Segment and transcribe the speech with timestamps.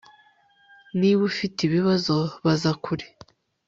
[0.99, 3.05] Niba ufite ibibazo baza kure